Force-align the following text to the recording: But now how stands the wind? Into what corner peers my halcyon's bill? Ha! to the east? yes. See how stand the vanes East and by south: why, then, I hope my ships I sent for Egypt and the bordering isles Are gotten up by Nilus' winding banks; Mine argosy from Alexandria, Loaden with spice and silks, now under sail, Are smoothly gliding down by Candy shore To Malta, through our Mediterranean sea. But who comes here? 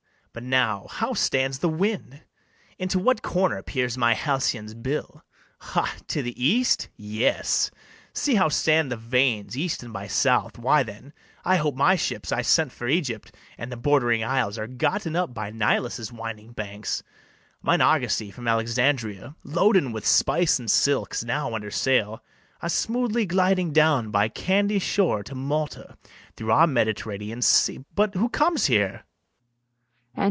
But 0.33 0.43
now 0.43 0.87
how 0.89 1.13
stands 1.13 1.59
the 1.59 1.67
wind? 1.67 2.21
Into 2.79 2.97
what 2.99 3.21
corner 3.21 3.61
peers 3.61 3.97
my 3.97 4.13
halcyon's 4.13 4.73
bill? 4.73 5.25
Ha! 5.59 5.97
to 6.07 6.21
the 6.23 6.41
east? 6.41 6.87
yes. 6.95 7.69
See 8.13 8.35
how 8.35 8.47
stand 8.47 8.89
the 8.89 8.95
vanes 8.95 9.57
East 9.57 9.83
and 9.83 9.91
by 9.91 10.07
south: 10.07 10.57
why, 10.57 10.83
then, 10.83 11.11
I 11.43 11.57
hope 11.57 11.75
my 11.75 11.97
ships 11.97 12.31
I 12.31 12.43
sent 12.43 12.71
for 12.71 12.87
Egypt 12.87 13.35
and 13.57 13.69
the 13.69 13.75
bordering 13.75 14.23
isles 14.23 14.57
Are 14.57 14.67
gotten 14.67 15.17
up 15.17 15.33
by 15.33 15.49
Nilus' 15.51 16.13
winding 16.13 16.53
banks; 16.53 17.03
Mine 17.61 17.81
argosy 17.81 18.31
from 18.31 18.47
Alexandria, 18.47 19.35
Loaden 19.43 19.91
with 19.91 20.05
spice 20.07 20.59
and 20.59 20.71
silks, 20.71 21.25
now 21.25 21.53
under 21.53 21.71
sail, 21.71 22.23
Are 22.61 22.69
smoothly 22.69 23.25
gliding 23.25 23.73
down 23.73 24.11
by 24.11 24.29
Candy 24.29 24.79
shore 24.79 25.23
To 25.23 25.35
Malta, 25.35 25.97
through 26.37 26.53
our 26.53 26.67
Mediterranean 26.67 27.41
sea. 27.41 27.83
But 27.93 28.15
who 28.15 28.29
comes 28.29 28.67
here? 28.67 29.03